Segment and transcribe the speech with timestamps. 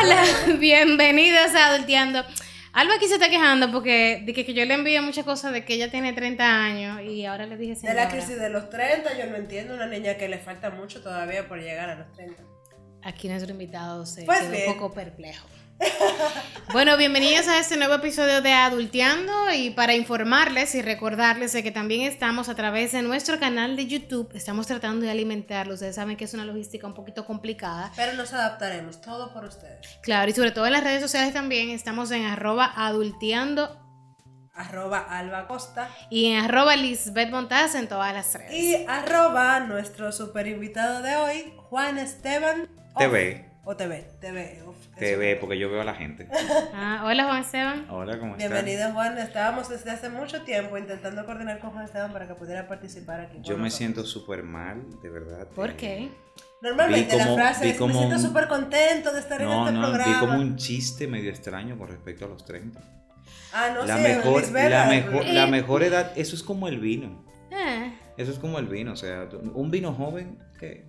[0.00, 0.22] Hola,
[0.58, 2.24] bienvenidos a Adulteando.
[2.72, 5.74] Alba aquí se está quejando porque dije que yo le envío muchas cosas de que
[5.74, 8.04] ella tiene 30 años y ahora le dije De señora.
[8.04, 11.46] la crisis de los 30, yo no entiendo una niña que le falta mucho todavía
[11.48, 12.42] por llegar a los 30.
[13.04, 14.68] Aquí nuestro invitado se Pues quedó bien.
[14.70, 15.46] un poco perplejo.
[16.72, 21.70] Bueno, bienvenidos a este nuevo episodio de Adulteando y para informarles y recordarles de que
[21.70, 26.16] también estamos a través de nuestro canal de YouTube, estamos tratando de alimentarlo, ustedes saben
[26.16, 29.86] que es una logística un poquito complicada, Pero nos adaptaremos, todo por ustedes.
[30.02, 33.80] claro, y sobre todo en las redes sociales también, estamos en arroba adulteando
[34.52, 38.52] Arroba Alba Costa y en arroba Lisbeth Montaz en todas las redes.
[38.52, 42.68] y arroba nuestro super invitado de hoy, Juan Esteban.
[42.98, 43.50] TV.
[43.64, 44.62] O TV, TV.
[44.98, 46.28] TV, porque yo veo a la gente.
[46.74, 47.86] Ah, hola Juan Esteban.
[47.90, 48.50] Hola, ¿cómo estás?
[48.50, 52.66] Bienvenido Juan, estábamos desde hace mucho tiempo intentando coordinar con Juan Esteban para que pudiera
[52.68, 53.38] participar aquí.
[53.42, 55.46] Yo me siento súper mal, de verdad.
[55.48, 56.08] ¿Por Eh, qué?
[56.62, 59.66] Normalmente como- la frase vi es, como me siento súper contento de estar en No,
[59.68, 60.12] este no, programa.
[60.12, 62.80] vi como un chiste medio extraño con respecto a los 30.
[63.52, 65.50] Ah, no la, sé, mejor, la, mejor, la Eh.
[65.50, 67.24] mejor edad, eso es como el vino.
[67.52, 70.86] Ah, Eso es como el vino, o sea, un vino joven, ¿qué?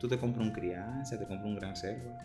[0.00, 2.18] Tú te compras un crianza, te compras un gran selva.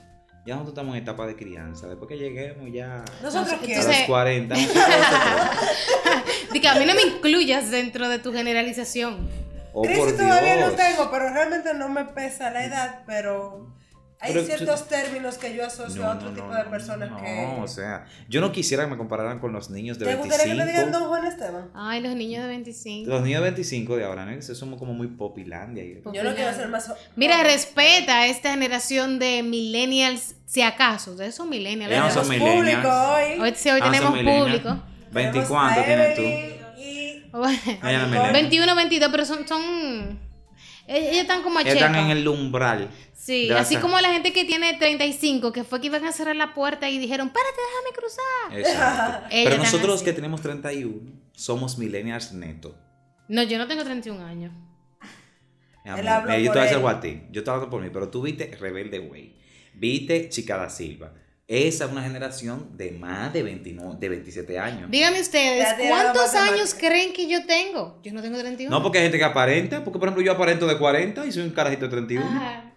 [0.46, 1.88] Ya nosotros estamos en etapa de crianza.
[1.88, 4.56] Después que lleguemos ya Nosotros a los 40.
[4.56, 9.30] nosotros otro- Di que a mí no me incluyas dentro de tu generalización.
[9.74, 13.68] Oh, Crisis todavía no tengo, pero realmente no me pesa la edad, pero
[14.24, 17.10] hay Pero ciertos términos que yo asocio a otro no, tipo no, de no, personas
[17.10, 17.58] no, que...
[17.60, 20.60] o sea, yo no quisiera que me compararan con los niños de ¿Te gustaría que
[20.60, 20.66] 25.
[20.66, 21.72] te digan Don Juan Esteban?
[21.74, 23.10] Ay, los niños de 25.
[23.10, 24.32] Los niños de 25 de ahora, ¿no?
[24.32, 25.84] Eso somos como muy popilandia.
[26.14, 26.94] Yo no quiero ser más...
[27.16, 31.12] Mira, respeta a esta generación de millennials, si acaso.
[31.12, 31.92] Ustedes son millennials.
[31.92, 32.86] Ellos no son Tenemos millennials.
[32.86, 33.40] público hoy.
[33.40, 34.84] Hoy, sí, hoy Ah, tenemos público.
[35.12, 36.22] 20 Tenemos cuánto a tienes tú.
[36.22, 37.24] Y...
[37.34, 38.34] No millennial.
[38.34, 39.48] 21, 22, pero son...
[39.48, 40.31] son
[40.88, 42.90] ellos están como a Están en el umbral.
[43.14, 46.54] Sí, así como la gente que tiene 35, que fue que iban a cerrar la
[46.54, 48.60] puerta y dijeron, párate, déjame cruzar.
[48.60, 49.28] Exacto.
[49.30, 52.76] Pero nosotros los que tenemos 31 somos millennials neto.
[53.28, 54.52] No, yo no tengo 31 años.
[55.86, 57.22] Amor, yo por te voy a algo ti.
[57.32, 59.36] Yo te hablo por mí, pero tú viste Rebelde Way.
[59.74, 61.14] Viste Chica da Silva.
[61.54, 64.90] Esa es una generación de más de, 29, de 27 años.
[64.90, 68.00] Díganme ustedes, ¿cuántos años creen que yo tengo?
[68.04, 68.74] Yo no tengo 31.
[68.74, 69.84] No, porque hay gente que aparenta.
[69.84, 72.26] Porque, por ejemplo, yo aparento de 40 y soy un carajito de 31.
[72.26, 72.72] Ajá.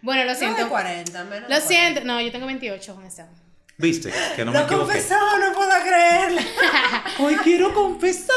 [0.00, 0.68] Bueno, lo No de siento.
[0.70, 1.66] 40, menos de Lo 40.
[1.68, 2.00] siento.
[2.04, 3.30] No, yo tengo 28, Juan Esteban.
[3.76, 4.10] ¿Viste?
[4.36, 4.86] Que no me Lo equivoqué.
[4.92, 6.40] confesó, no puedo creerlo.
[7.18, 8.34] Hoy quiero confesar.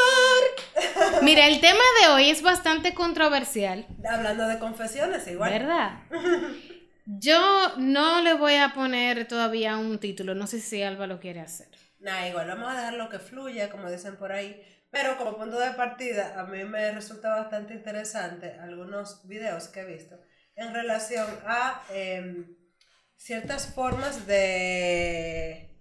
[1.21, 5.51] Mira, el tema de hoy es bastante controversial, Hablando de confesiones, igual.
[5.51, 5.99] ¿verdad?
[7.09, 11.39] Yo no le voy a poner todavía un título, no sé si Alba lo quiere
[11.39, 11.69] hacer.
[11.99, 14.61] Nah, igual, vamos a dejar lo que fluya, como dicen por ahí.
[14.91, 19.85] Pero como punto de partida, a mí me resulta bastante interesante algunos videos que he
[19.85, 20.19] visto
[20.55, 22.57] en relación a em,
[23.15, 25.77] ciertas formas de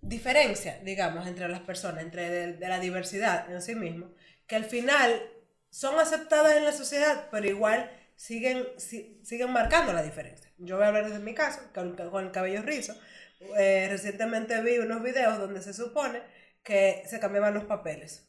[0.00, 4.12] diferencia, digamos, entre las personas, entre de, de la diversidad en sí mismo,
[4.48, 5.22] que al final
[5.70, 10.50] son aceptadas en la sociedad, pero igual siguen, si- siguen marcando la diferencia.
[10.58, 12.94] Yo voy a hablar de mi caso, con, con el cabello rizo.
[13.58, 16.22] Eh, recientemente vi unos videos donde se supone
[16.62, 18.28] que se cambiaban los papeles.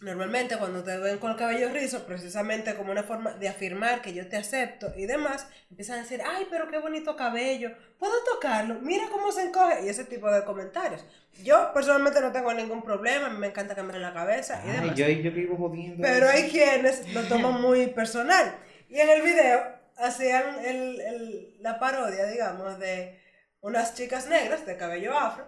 [0.00, 4.12] Normalmente cuando te ven con el cabello rizo, precisamente como una forma de afirmar que
[4.12, 7.70] yo te acepto y demás, empiezan a decir, ay, pero qué bonito cabello,
[8.00, 8.80] ¿puedo tocarlo?
[8.80, 11.04] Mira cómo se encoge y ese tipo de comentarios.
[11.44, 14.96] Yo personalmente no tengo ningún problema, me encanta cambiar la cabeza y Ay, demás.
[14.96, 16.02] yo, yo vivo jodiendo.
[16.02, 18.56] Pero hay quienes lo toman muy personal.
[18.92, 19.62] Y en el video
[19.96, 23.20] hacían el, el- la parodia, digamos, de
[23.60, 25.46] unas chicas negras de cabello afro,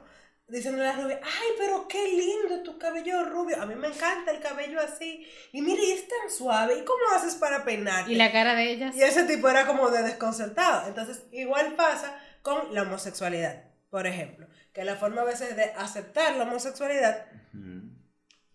[0.49, 3.61] diciéndole a la rubia, ay, pero qué lindo tu cabello rubio.
[3.61, 5.27] A mí me encanta el cabello así.
[5.53, 6.79] Y mire, y es tan suave.
[6.79, 8.13] ¿Y cómo haces para peinarte?
[8.13, 8.95] Y la cara de ellas.
[8.97, 10.87] Y ese tipo era como de desconcertado.
[10.89, 14.47] Entonces, igual pasa con la homosexualidad, por ejemplo.
[14.73, 17.27] Que la forma a veces de aceptar la homosexualidad.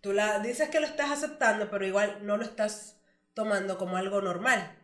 [0.00, 2.96] Tú la dices que lo estás aceptando, pero igual no lo estás
[3.34, 4.76] tomando como algo normal.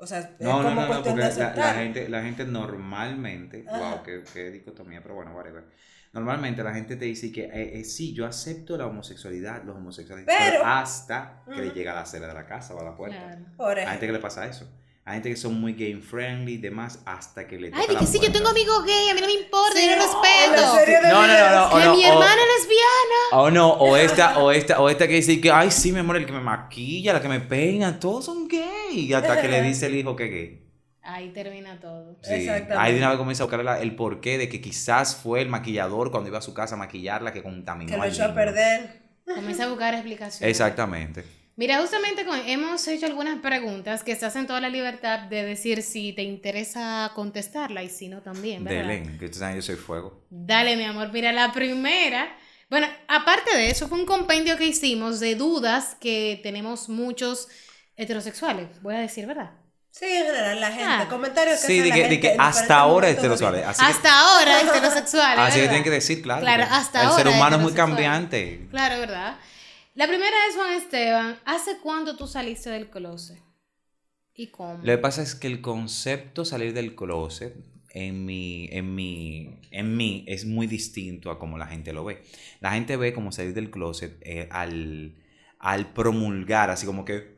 [0.00, 3.64] O sea, es No, no, como no, no, porque la, la gente, la gente normalmente,
[3.68, 3.78] Ajá.
[3.78, 5.64] wow, qué, qué dicotomía, pero bueno, whatever.
[6.12, 10.24] Normalmente la gente te dice que eh, eh, sí, yo acepto la homosexualidad, los homosexuales,
[10.26, 12.96] pero, Pero- hasta que le llega a la acera de la casa o a la
[12.96, 13.18] puerta.
[13.56, 13.80] Claro.
[13.80, 14.66] Hay gente que le pasa eso.
[15.04, 18.20] Hay gente que son muy game friendly y demás hasta que le Ay, que sí,
[18.20, 21.08] yo tengo amigos gay, a mí no me importa, Sí, yo la respeto.
[21.08, 23.42] No, no, no, no, Que no, mi o- hermana es lesbiana.
[23.42, 26.16] O no, o esta, o esta, o esta que dice que, ay, sí, mi amor,
[26.18, 28.67] el que me maquilla, la que me peina, todos son gay.
[28.92, 30.64] Y hasta que le dice el hijo que es gay.
[31.02, 32.18] Ahí termina todo.
[32.22, 32.34] Sí.
[32.34, 32.74] Exactamente.
[32.76, 35.48] Ahí de una vez comienza a buscar la- el porqué de que quizás fue el
[35.48, 39.02] maquillador cuando iba a su casa a maquillarla que contaminó Que lo echó a perder.
[39.24, 40.50] Comienza a buscar explicaciones.
[40.50, 41.24] Exactamente.
[41.56, 45.82] Mira, justamente con- hemos hecho algunas preguntas que estás en toda la libertad de decir
[45.82, 48.88] si te interesa contestarla y si no también, ¿verdad?
[48.88, 50.24] Dele, que tú sabes, yo soy fuego.
[50.30, 51.10] Dale, mi amor.
[51.12, 52.36] Mira, la primera.
[52.70, 57.48] Bueno, aparte de eso, fue un compendio que hicimos de dudas que tenemos muchos
[57.98, 59.50] heterosexuales, voy a decir, ¿verdad?
[59.90, 60.84] Sí, en general, la gente.
[60.86, 61.06] Ah.
[61.10, 63.66] Comentarios que Sí, de la que, de gente que hasta ahora heterosexuales.
[63.66, 65.38] Así que- hasta ahora heterosexuales.
[65.38, 66.40] Así que tienen que decir, claro.
[66.42, 67.88] Claro, hasta El ser ahora humano es muy heterosexual.
[67.88, 68.68] cambiante.
[68.70, 69.38] Claro, ¿verdad?
[69.94, 71.38] La primera es Juan Esteban.
[71.44, 73.38] ¿Hace cuánto tú saliste del closet?
[74.34, 74.74] ¿Y cómo?
[74.84, 77.56] Lo que pasa es que el concepto salir del closet
[77.90, 82.22] en mi, en mi, en mí es muy distinto a como la gente lo ve.
[82.60, 85.16] La gente ve como salir del closet eh, al,
[85.58, 87.34] al promulgar, así como que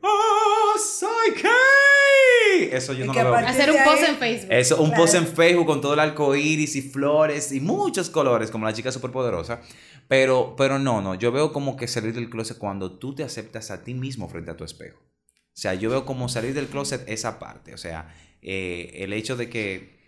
[0.81, 2.69] soy gay!
[2.71, 3.35] Eso yo Y no lo veo.
[3.35, 4.51] Hacer un post en Facebook.
[4.51, 5.03] Eso, un Claro.
[5.03, 8.73] post en Facebook con todo el arco iris y flores y muchos colores, como la
[8.73, 9.61] chica superpoderosa.
[10.07, 11.15] Pero, pero no, no.
[11.15, 14.51] Yo veo como que salir del closet cuando tú te aceptas a ti mismo frente
[14.51, 14.99] a tu espejo.
[14.99, 17.73] O sea, yo veo como salir del closet esa parte.
[17.73, 20.01] O sea, eh, el hecho de que,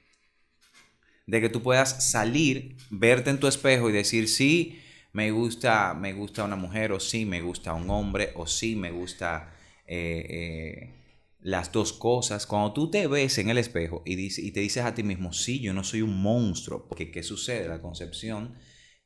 [1.27, 4.81] de que tú puedas salir, verte en tu espejo y decir, sí,
[5.13, 8.91] me gusta, me gusta una mujer, o sí, me gusta un hombre, o sí, me
[8.91, 9.52] gusta
[9.85, 10.93] eh, eh,
[11.39, 12.45] las dos cosas.
[12.47, 15.33] Cuando tú te ves en el espejo y, dice- y te dices a ti mismo,
[15.33, 17.67] sí, yo no soy un monstruo, porque ¿qué sucede?
[17.67, 18.55] La concepción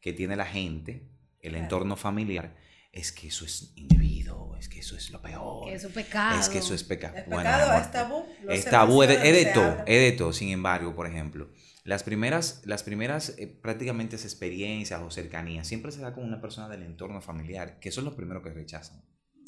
[0.02, 1.10] que tiene la gente,
[1.42, 1.64] el Claro.
[1.66, 2.56] entorno familiar,
[2.92, 5.66] es que eso es individuo, es que eso es lo peor.
[5.66, 6.40] Que es un pecado.
[6.40, 7.16] Es que eso es pecado.
[7.18, 8.26] Es Bueno, pecado, amor, es tabú.
[8.44, 10.34] no es tabú, es de, es todo, es de todo.
[10.34, 11.50] Sin embargo, por ejemplo,
[11.84, 16.70] las primeras, las primeras eh, prácticamente experiencias o cercanías siempre se da con una persona
[16.70, 19.04] del entorno familiar, que son los primeros que rechazan.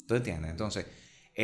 [0.06, 0.50] ¿Tú entiendes?
[0.50, 0.86] Entonces,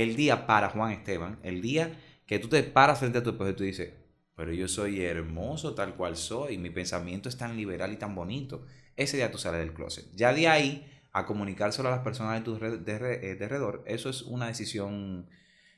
[0.02, 1.90] el día para Juan Esteban, el día
[2.26, 3.92] que tú te paras frente a tu espejo y tú dices,
[4.34, 8.66] pero yo soy hermoso tal cual soy, mi pensamiento es tan liberal y tan bonito,
[8.96, 10.04] ese día tú sales del closet.
[10.14, 13.44] Ya de ahí a comunicárselo a las personas de tu red- de re- eh, de
[13.44, 15.28] alrededor, eso es una decisión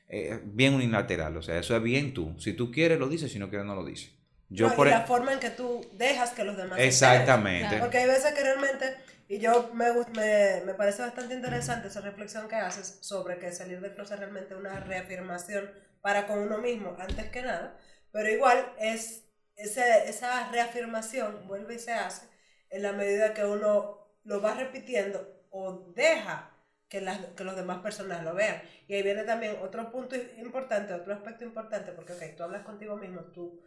[0.09, 2.35] eh, bien unilateral, o sea, eso es bien tú.
[2.39, 4.11] Si tú quieres lo dices, si no quieres no lo dices.
[4.49, 7.67] Yo No, por y e- la forma en que tú dejas que los demás Exactamente.
[7.69, 7.83] Claro.
[7.83, 8.85] Porque hay veces que realmente,
[9.29, 13.81] y yo me, me, me parece bastante interesante esa reflexión que haces sobre que salir
[13.81, 15.71] del closet realmente una reafirmación
[16.01, 17.77] para con uno mismo, antes que nada,
[18.11, 22.27] pero igual es ese, esa reafirmación vuelve y se hace
[22.69, 26.51] en la medida que uno lo va repitiendo o deja
[26.89, 28.61] que, las, que los demás personas lo vean.
[28.87, 32.97] Y ahí viene también otro punto importante, otro aspecto importante, porque ok, tú hablas contigo
[32.97, 33.61] mismo, tú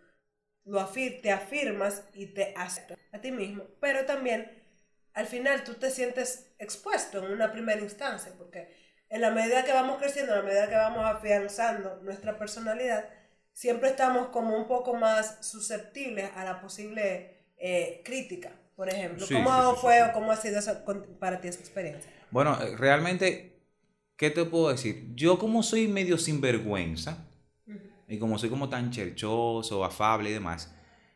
[0.64, 4.61] lo afir te afirmas y te aceptas a ti mismo, pero también
[5.14, 8.68] al final tú te sientes expuesto en una primera instancia, porque
[9.08, 13.08] en la medida que vamos creciendo, en la medida que vamos afianzando nuestra personalidad,
[13.52, 19.26] siempre estamos como un poco más susceptibles a la posible eh, crítica, por ejemplo.
[19.26, 20.02] Sí, ¿Cómo sí, fue sí.
[20.08, 20.60] o cómo ha sido
[21.18, 22.10] para ti esa experiencia?
[22.30, 23.60] Bueno, eh, realmente,
[24.16, 25.14] ¿qué te puedo decir?
[25.14, 27.26] Yo como soy medio sinvergüenza
[28.08, 30.74] y como soy como tan cherchoso, afable y demás,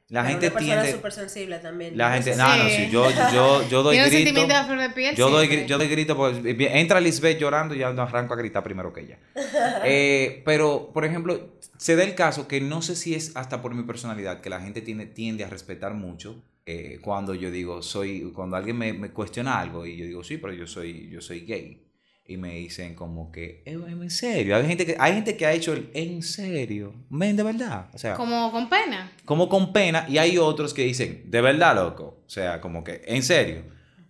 [0.08, 0.92] la Pero gente una persona tiende...
[0.96, 1.96] súper sensible también.
[1.98, 2.38] La gente, Sí.
[2.38, 4.16] no, no, sí, yo, yo, yo doy un grito.
[4.16, 5.16] sentimiento de flor de piel.
[5.16, 5.66] Yo doy, siempre.
[5.66, 8.92] gri- yo doy grito, bien, entra Lisbeth llorando y ya no arranco a gritar primero
[8.92, 9.18] que ella.
[9.84, 13.74] Eh, pero, por ejemplo, se da el caso que no sé si es hasta por
[13.74, 18.30] mi personalidad, que la gente tiene, tiende a respetar mucho eh, cuando yo digo, soy,
[18.34, 21.40] cuando alguien me, me cuestiona algo y yo digo, sí, pero yo soy, yo soy
[21.40, 21.82] gay.
[22.28, 25.52] Y me dicen como que, "Eh, en serio, hay gente que, hay gente que ha
[25.52, 27.88] hecho el, en serio, men, de verdad.
[27.94, 29.12] O sea, Como con pena.
[29.24, 33.02] como con pena y hay otros que dicen, de verdad, loco, o sea, como que,
[33.06, 33.62] en serio,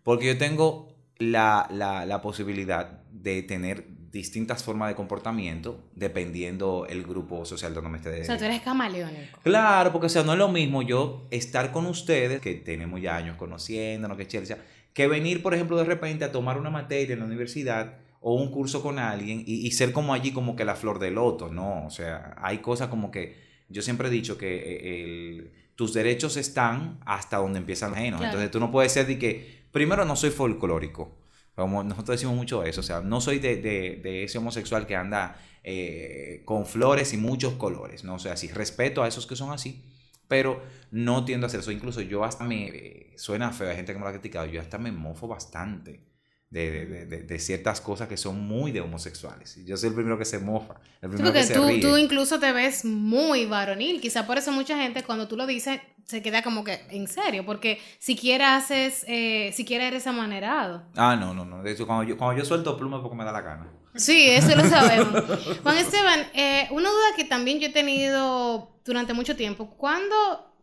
[0.03, 7.03] porque yo tengo la, la, la posibilidad de tener distintas formas de comportamiento dependiendo el
[7.03, 8.23] grupo social donde me esté.
[8.23, 9.41] O sea, tú eres camaleónico.
[9.43, 13.17] Claro, porque o sea, no es lo mismo yo estar con ustedes, que tenemos ya
[13.17, 14.57] años conociéndonos, que chévere,
[14.95, 18.51] que venir, por ejemplo, de repente a tomar una materia en la universidad o un
[18.51, 21.87] curso con alguien y, y ser como allí como que la flor del loto, ¿no?
[21.87, 23.37] O sea, hay cosas como que
[23.69, 28.19] yo siempre he dicho que eh, el- tus derechos están hasta donde empiezan los ajenos.
[28.21, 28.33] Claro.
[28.33, 31.19] Entonces tú no puedes ser de que, primero no soy folclórico,
[31.55, 34.97] como nosotros decimos mucho eso, o sea, no soy de, de- de ese homosexual que
[34.97, 38.15] anda eh, con flores y muchos colores, ¿no?
[38.15, 39.85] O sea, sí respeto a esos que son así,
[40.29, 41.73] pero no tiendo a hacer eso.
[41.73, 44.61] Incluso yo hasta me, eh, suena feo, hay gente que me lo ha criticado, yo
[44.61, 46.01] hasta me mofo bastante
[46.51, 49.59] de, de- de- ciertas cosas que son muy de homosexuales.
[49.67, 51.81] Yo soy el primero que se mofa, el primero porque que se tú, ríe.
[51.81, 54.01] tú incluso te ves muy varonil.
[54.01, 57.45] Quizá por eso mucha gente cuando tú lo dices se queda como que en serio.
[57.45, 60.85] Porque siquiera haces, eh, siquiera eres amanerado.
[60.97, 61.63] Ah, no, no, no.
[61.65, 63.73] De hecho, cuando yo, cuando yo suelto pluma es porque me da la gana.
[63.97, 65.25] Sí, eso lo sabemos.
[65.63, 69.71] Juan Esteban, eh, una duda que también yo he tenido durante mucho tiempo.
[69.77, 70.15] ¿Cuándo,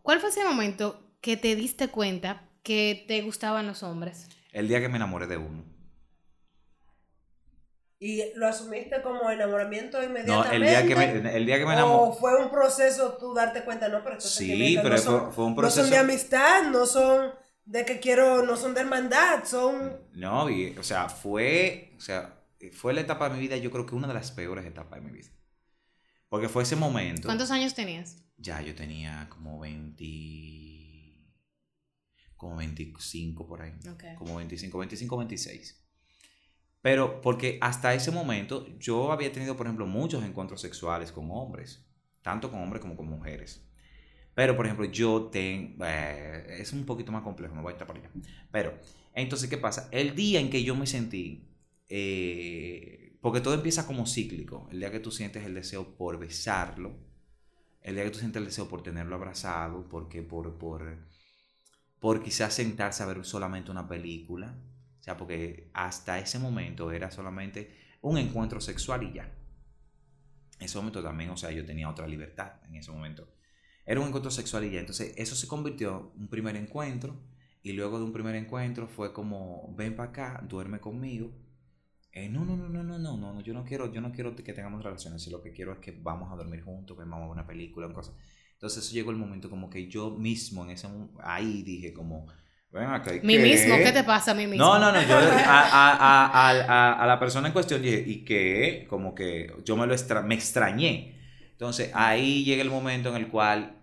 [0.02, 4.28] ¿Cuál fue ese momento que te diste cuenta que te gustaban los hombres?
[4.52, 5.64] El día que me enamoré de uno.
[8.06, 10.56] ¿Y lo asumiste como enamoramiento No, inmediatamente?
[10.56, 12.18] el día que me, el día que me ¿O enamoré.
[12.20, 13.88] fue un proceso tú darte cuenta?
[13.88, 16.00] No, pero Sí, pero no fue, son, fue un no son de proceso.
[16.00, 17.32] amistad, no son
[17.64, 19.96] de que quiero, no son de hermandad, son...
[20.12, 23.86] No, y, o sea, fue, o sea, fue la etapa de mi vida, yo creo
[23.86, 25.28] que una de las peores etapas de mi vida.
[26.28, 27.26] Porque fue ese momento.
[27.28, 28.18] ¿Cuántos años tenías?
[28.36, 30.04] Ya yo tenía como 20.
[32.36, 33.72] Como 25 por ahí.
[33.90, 34.04] Ok.
[34.18, 35.83] Como 25, 25, 26.
[36.84, 41.82] Pero porque hasta ese momento yo había tenido, por ejemplo, muchos encuentros sexuales con hombres.
[42.20, 43.66] Tanto con hombres como con mujeres.
[44.34, 45.82] Pero, por ejemplo, yo tengo...
[45.86, 48.10] es un poquito más complejo, me voy a estar para allá.
[48.52, 48.78] Pero,
[49.14, 49.88] entonces, ¿qué pasa?
[49.92, 51.48] El día en que yo me sentí...
[51.88, 54.68] eh, porque todo empieza como cíclico.
[54.70, 56.98] El día que tú sientes el deseo por besarlo.
[57.80, 59.88] El día que tú sientes el deseo por tenerlo abrazado.
[59.88, 60.98] Porque por, por,
[61.98, 64.54] por quizás sentarse a ver solamente una película.
[65.04, 69.24] O sea, porque hasta ese momento era solamente un encuentro sexual y ya.
[70.58, 73.28] En ese momento también, o sea, yo tenía otra libertad en ese momento.
[73.84, 74.80] Era un encuentro sexual y ya.
[74.80, 77.20] Entonces, eso se convirtió en un primer encuentro.
[77.62, 81.34] Y luego de un primer encuentro fue como, ven para acá, duerme conmigo.
[82.10, 84.54] Eh, no, no, no, no, no, no, no, yo no quiero, yo no quiero que
[84.54, 85.30] tengamos relaciones.
[85.30, 87.88] Lo que quiero es que vamos a dormir juntos, que vamos a ver una película,
[87.88, 88.16] una cosa.
[88.54, 92.26] Entonces, eso llegó el momento como que yo mismo en ese ahí dije como,
[92.74, 93.14] ven acá.
[93.14, 93.38] ¿y Mí qué?
[93.38, 94.64] mismo, ¿qué te pasa a mí mismo?
[94.64, 98.86] No, no, no, yo a, a, a, a, la persona en cuestión dije, ¿y qué?
[98.88, 101.16] Como que yo me lo extra- me extrañé.
[101.52, 103.76] Entonces ahí llega el momento en el cual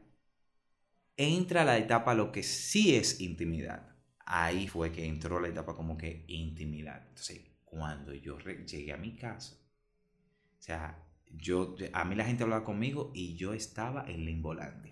[1.17, 3.95] entra la etapa lo que sí es intimidad.
[4.25, 7.01] Ahí fue que entró la etapa como que intimidad.
[7.09, 9.55] Entonces, cuando yo llegué a mi casa,
[10.59, 10.97] o sea,
[11.29, 14.90] yo, a mí la gente hablaba conmigo y yo estaba en Limbolandia.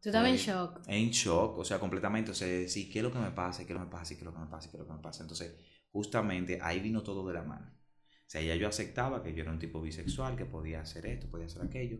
[0.00, 0.80] Tú estabas en Fue- shock.
[0.86, 2.30] En shock, o sea, completamente.
[2.30, 3.66] O sea, sí, ¿qué es lo que me pasa?
[3.66, 4.14] ¿Qué es lo que me pasa?
[4.14, 4.70] ¿Qué es lo que me pasa?
[4.70, 5.22] ¿Qué es lo que me pasa?
[5.22, 5.54] Entonces,
[5.90, 7.66] justamente ahí vino todo de la mano.
[7.68, 11.28] O sea, ya yo aceptaba que yo era un tipo bisexual, que podía hacer esto,
[11.28, 11.98] podía hacer aquello.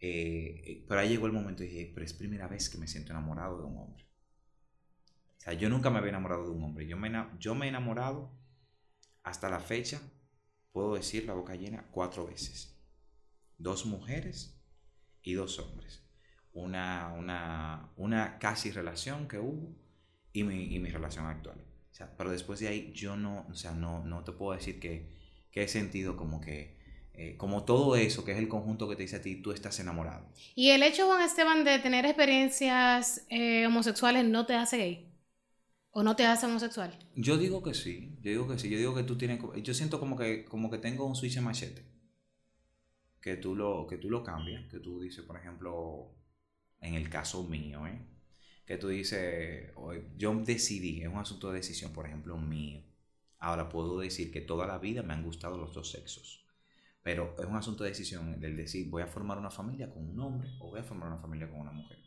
[0.00, 2.86] Eh, eh, pero ahí llegó el momento y dije, pero es primera vez que me
[2.88, 4.04] siento enamorado de un hombre.
[5.38, 6.86] O sea, yo nunca me había enamorado de un hombre.
[6.86, 8.30] Yo me, yo me he enamorado
[9.22, 10.00] hasta la fecha,
[10.72, 12.76] puedo decir la boca llena, cuatro veces.
[13.58, 14.60] Dos mujeres
[15.22, 16.02] y dos hombres.
[16.52, 19.74] Una, una, una casi relación que hubo
[20.32, 21.58] y mi, y mi relación actual.
[21.90, 24.80] O sea, pero después de ahí yo no, o sea, no, no te puedo decir
[24.80, 25.08] que,
[25.50, 26.76] que he sentido como que,
[27.14, 29.78] eh, como todo eso, que es el conjunto que te dice a ti, tú estás
[29.80, 30.26] enamorado.
[30.54, 35.06] ¿Y el hecho, Juan Esteban, de tener experiencias eh, homosexuales no te hace gay?
[35.92, 36.96] ¿O no te hace homosexual?
[37.16, 40.00] Yo digo que sí, yo digo que sí, yo digo que tú tienes, yo siento
[40.00, 41.84] como que, como que tengo un switch machete,
[43.20, 46.12] que tú lo, que tú lo cambias, que tú dices, por ejemplo,
[46.80, 48.00] en el caso mío, ¿eh?
[48.66, 52.82] que tú dices, "Oye, yo decidí, es un asunto de decisión, por ejemplo, mío.
[53.38, 56.44] Ahora puedo decir que toda la vida me han gustado los dos sexos,
[57.02, 60.20] pero es un asunto de decisión del decir, voy a formar una familia con un
[60.20, 61.98] hombre o voy a formar una familia con una mujer.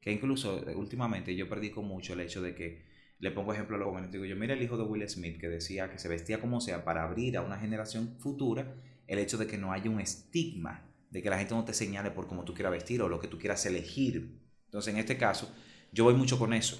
[0.00, 2.86] Que incluso eh, últimamente yo predico mucho el hecho de que
[3.18, 4.12] le pongo ejemplo a los jóvenes.
[4.12, 6.84] Digo yo, mira el hijo de Will Smith que decía que se vestía como sea
[6.84, 8.74] para abrir a una generación futura
[9.06, 12.10] el hecho de que no haya un estigma, de que la gente no te señale
[12.10, 14.38] por cómo tú quieras vestir o lo que tú quieras elegir.
[14.66, 15.54] Entonces, en este caso,
[15.92, 16.78] yo voy mucho con eso.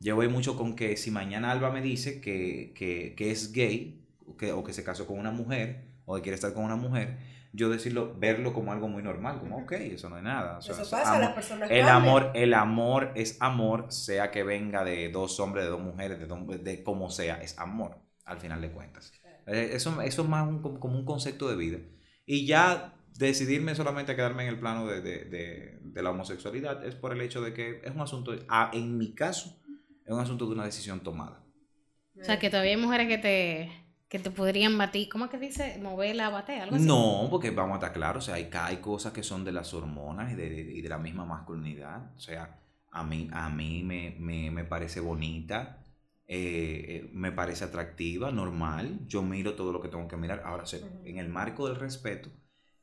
[0.00, 4.06] Yo voy mucho con que si mañana Alba me dice que, que, que es gay
[4.26, 6.76] o que, o que se casó con una mujer o que quiere estar con una
[6.76, 7.18] mujer,
[7.52, 10.58] yo decirlo, verlo como algo muy normal, como, ok, eso no es nada.
[10.58, 14.30] o sea, Eso es pasa, amor- las personas el amor, el amor es amor, sea
[14.30, 17.98] que venga de dos hombres, de dos mujeres, de, dos- de como sea, es amor,
[18.24, 19.12] al final de cuentas.
[19.46, 21.78] Eh, Eso, eso es más un- como un concepto de vida.
[22.24, 26.84] Y ya decidirme solamente a quedarme en el plano de, de- de- de la homosexualidad
[26.84, 29.56] es por el hecho de que es un asunto, ah, en mi caso,
[30.04, 31.44] es un asunto de una decisión tomada.
[32.20, 33.72] O sea, que todavía hay mujeres que te,
[34.08, 35.08] que te podrían batir.
[35.08, 35.78] ¿Cómo es que dice?
[35.80, 36.84] Moverla, bater, algo así.
[36.86, 39.72] No, porque vamos a estar claros, o sea, hay, hay cosas que son de las
[39.72, 40.46] hormonas y de,
[40.76, 42.12] y de la misma masculinidad.
[42.16, 42.58] O sea,
[42.90, 45.84] a mí, a mí me, me, me parece bonita,
[46.26, 49.00] eh, eh, me parece atractiva, normal.
[49.06, 50.42] Yo miro todo lo que tengo que mirar.
[50.44, 51.02] Ahora, o sea, Ujú.
[51.04, 52.30] en el marco del respeto,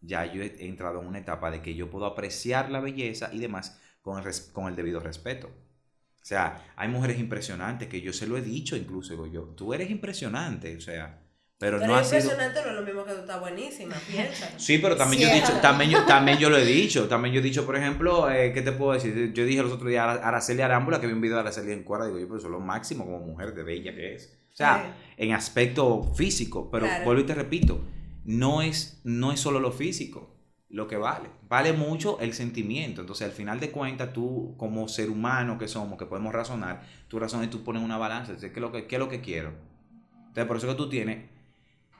[0.01, 3.39] ya yo he entrado en una etapa de que yo puedo apreciar la belleza y
[3.39, 5.47] demás con el, res- con el debido respeto.
[5.47, 9.73] O sea, hay mujeres impresionantes que yo se lo he dicho incluso, digo yo, tú
[9.73, 11.21] eres impresionante, o sea,
[11.57, 12.17] pero Pero no ha sido...
[12.19, 14.51] impresionante, no es lo mismo que tú estás buenísima, piensa.
[14.59, 17.39] Sí, pero también yo he dicho, también yo, también yo lo he dicho, también yo
[17.39, 19.31] he dicho, por ejemplo, eh, ¿qué te puedo decir?
[19.33, 21.71] Yo dije los otros días a Ara- Araceli Arámbula, que vi un video de Araceli
[21.71, 24.37] en cuerda, digo yo, pero eso es lo máximo como mujer de bella que es.
[24.51, 27.05] O sea, en aspecto físico, pero Claro.
[27.05, 27.79] vuelvo y te repito,
[28.27, 30.37] no es, no es solo lo físico
[30.69, 32.99] lo que vale, vale mucho el sentimiento.
[32.99, 37.19] Entonces, al final de cuentas, tú como ser humano que somos, que podemos razonar, tú
[37.19, 39.21] razonas y tú pones una balanza, dices, ¿qué es lo que, qué es lo que
[39.21, 39.53] quiero?
[40.27, 41.29] Entonces, por eso que tú tienes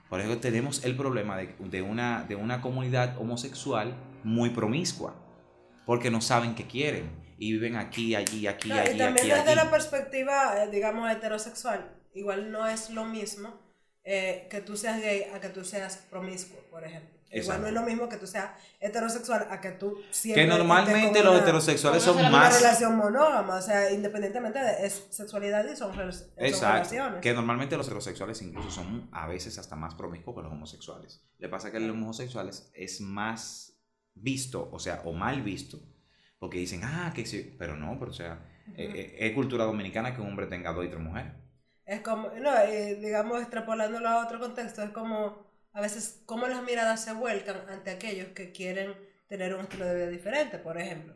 [0.10, 5.16] Por eso tenemos el problema de, de una, de una comunidad homosexual muy promiscua,
[5.86, 9.30] porque no saben qué quieren y viven aquí, allí, aquí, No, allí, y también aquí,
[9.30, 9.56] desde allí.
[9.56, 13.67] la perspectiva, eh, digamos, heterosexual, igual no es lo mismo
[14.10, 17.10] eh, que tú seas gay a que tú seas promiscuo, por ejemplo.
[17.30, 17.62] Igual Exacto.
[17.64, 21.34] no es lo mismo que tú seas heterosexual a que tú siempre Que normalmente los
[21.34, 22.62] una- heterosexuales son una una más...
[22.62, 26.74] relación monógama, o sea, independientemente de es sexualidad y son, son Exacto.
[26.74, 27.22] relaciones.
[27.22, 31.22] Que normalmente los heterosexuales incluso son a veces hasta más promiscuos que los homosexuales.
[31.38, 33.74] Le pasa que los homosexuales es más
[34.14, 35.80] visto, o sea, o mal visto,
[36.40, 38.40] porque dicen, ah, que sí, pero no, pero o sea,
[38.78, 41.34] eh, eh, es cultura dominicana que un hombre tenga dos y tres mujeres.
[41.88, 46.62] Es como, no, eh, digamos, extrapolándolo a otro contexto, es como a veces cómo las
[46.62, 48.94] miradas se vuelcan ante aquellos que quieren
[49.28, 51.16] tener un estilo de vida diferente, por ejemplo.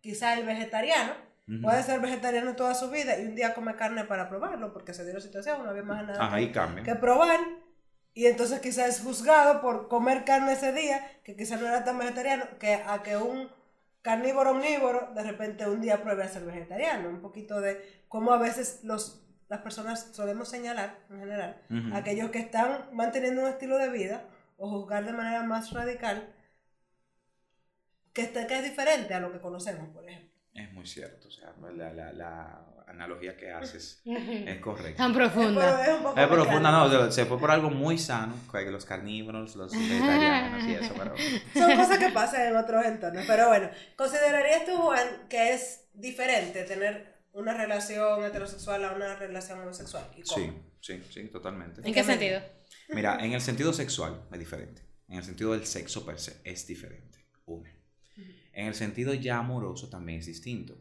[0.00, 1.14] Quizá el vegetariano
[1.62, 5.04] puede ser vegetariano toda su vida y un día come carne para probarlo, porque se
[5.04, 6.82] dio la situación, no había más nada Ajá, cambia.
[6.82, 7.38] que probar,
[8.12, 11.98] y entonces quizás es juzgado por comer carne ese día, que quizás no era tan
[11.98, 13.48] vegetariano, que a que un
[14.02, 17.08] carnívoro omnívoro de repente un día pruebe a ser vegetariano.
[17.08, 21.94] Un poquito de cómo a veces los, las personas solemos señalar, en general, Ujú.
[21.96, 24.24] aquellos que están manteniendo un estilo de vida
[24.56, 26.32] o juzgar de manera más radical
[28.12, 30.30] que, está, que es diferente a lo que conocemos, por ejemplo.
[30.54, 35.02] Es muy cierto, o sea, la, la, la analogía que haces es correcta.
[35.02, 35.84] Tan profunda.
[35.84, 39.56] es un poco Es profunda, no, se fue por algo muy sano, que los carnívoros,
[39.56, 41.14] los vegetarianos y eso, pero...
[41.54, 43.24] Son cosas que pasan en otros entornos.
[43.26, 49.60] Pero bueno, ¿considerarías tú, Juan, que es diferente tener una relación heterosexual a una relación
[49.60, 50.08] homosexual?
[50.16, 50.36] ¿Y cómo?
[50.36, 51.82] Sí, sí, sí, totalmente.
[51.84, 52.40] ¿En qué sentido?
[52.88, 54.82] Mira, en el sentido sexual es diferente.
[55.08, 57.26] En el sentido del sexo per se es diferente.
[57.46, 57.68] Uno.
[58.52, 60.78] En el sentido ya amoroso también es distinto.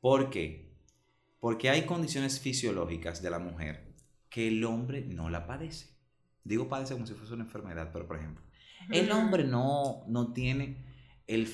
[0.00, 0.70] ¿Por qué?
[1.40, 3.94] Porque hay condiciones fisiológicas de la mujer
[4.28, 5.88] que el hombre no la padece.
[6.44, 8.44] Digo padece como si fuese una enfermedad, pero por ejemplo,
[8.90, 10.84] el hombre no, no tiene
[11.26, 11.48] el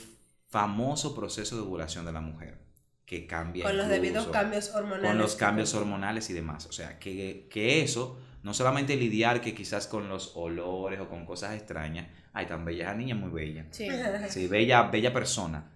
[0.48, 2.65] famoso proceso de ovulación de la mujer,
[3.06, 3.64] que cambia.
[3.64, 5.08] Con los debidos cambios hormonales.
[5.08, 6.66] con los cambios hormonales y demás.
[6.66, 11.24] O sea, que, que eso, no solamente lidiar que quizás con los olores o con
[11.24, 13.66] cosas extrañas, ay, tan bella esa niña, muy bella.
[13.70, 13.88] Sí.
[14.28, 15.70] Sí, bella, bella persona.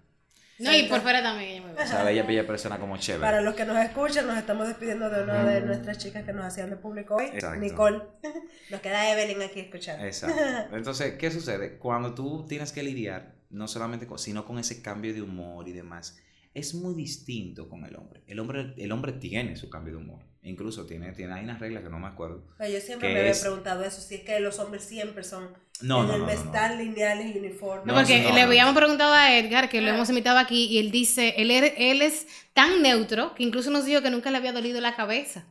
[0.59, 3.21] No, y por fuera también O sea, bella, bella persona como chévere.
[3.23, 6.45] Para los que nos escuchan, nos estamos despidiendo de una de nuestras chicas que nos
[6.45, 7.59] hacían de público hoy, Exacto.
[7.59, 8.01] Nicole.
[8.69, 10.05] Nos queda Evelyn aquí escuchando.
[10.05, 10.39] Exacto.
[10.75, 11.77] Entonces, ¿qué sucede?
[11.77, 15.71] Cuando tú tienes que lidiar, no solamente con, sino con ese cambio de humor y
[15.71, 16.19] demás,
[16.53, 18.23] es muy distinto con el hombre.
[18.27, 20.19] El hombre, el hombre tiene su cambio de humor.
[20.43, 22.43] Incluso tiene, tiene hay unas reglas que no me acuerdo.
[22.57, 23.41] Pero yo siempre ¿Qué me había es?
[23.41, 25.49] preguntado eso, si es que los hombres siempre son
[25.81, 27.85] No, no, el no, vestal lineales y uniformes.
[27.85, 28.41] No, porque le no.
[28.41, 29.95] habíamos preguntado a Edgar, que lo Ah.
[29.95, 33.85] hemos invitado aquí, y él dice, él, er- él es tan neutro que incluso nos
[33.85, 35.45] dijo que nunca le había dolido la cabeza.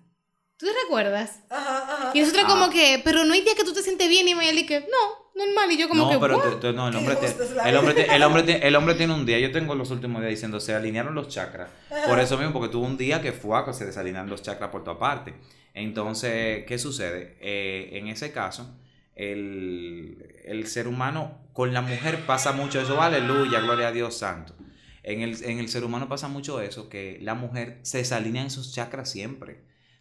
[0.57, 1.41] ¿Tú te recuerdas?
[1.49, 2.11] Ajá, ajá.
[2.13, 2.49] Y nosotros Ah.
[2.51, 4.81] como que, pero no hay día que tú te sientes bien y él y que,
[4.81, 5.71] no, normal.
[5.73, 6.45] Y yo como no, que, pero "What?".
[6.51, 7.27] te- te- no, el hombre, te-
[7.69, 10.31] el, hombre el, hombre te- el hombre tiene un día, yo tengo los últimos días
[10.31, 11.69] diciendo, se alinearon los chakras.
[12.07, 14.71] Por eso mismo, porque tuvo un día que fue a que se desalinearon los chakras
[14.71, 15.35] por toda parte.
[15.75, 17.37] Entonces, ¿qué sucede?
[17.41, 18.75] Eh, en ese caso,
[19.17, 24.55] el, el ser humano con la mujer pasa mucho eso, aleluya, gloria a Dios santo.
[25.03, 28.51] En el, en el ser humano pasa mucho eso, que la mujer se desalinea en
[28.51, 29.61] sus chakras siempre.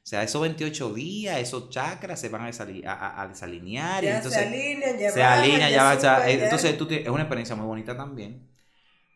[0.10, 4.04] O sea, esos 28 días, esos chakras se van a, desali- a- a- desalinear.
[4.04, 7.06] y Ya entonces, se alinean, ya se bajan, alinea, ya va, ya- entonces tú tienes-
[7.06, 8.50] es una experiencia muy bonita también,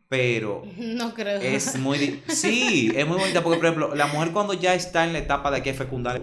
[0.07, 1.41] pero No creo.
[1.41, 5.13] es muy, sí, es muy bonita porque, por ejemplo, la mujer cuando ya está en
[5.13, 6.21] la etapa de que es fecundar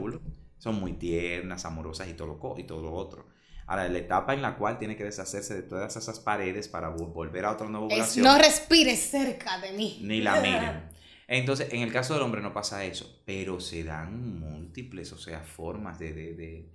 [0.58, 3.26] son muy tiernas, amorosas y todo lo, co- y todo lo otro.
[3.66, 7.12] Ahora, la etapa en la cual tiene que deshacerse de todas esas paredes para vo-
[7.12, 9.98] volver a otra nueva Es, ovulación, no respires cerca de mí.
[10.02, 10.90] ni la miren.
[11.30, 15.40] Entonces, en el caso del hombre no pasa eso, pero se dan múltiples, o sea,
[15.42, 16.14] formas de...
[16.14, 16.70] de, de-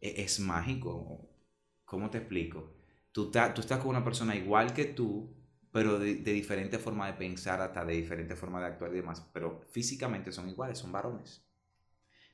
[0.00, 1.28] e- es mágico.
[1.86, 2.74] ¿Cómo te explico?
[3.12, 5.34] Tú, ta- tú estás con una persona igual que tú,
[5.72, 9.26] pero de, de diferente forma de pensar, hasta de diferente forma de actuar y demás,
[9.32, 11.44] pero físicamente son iguales, son varones.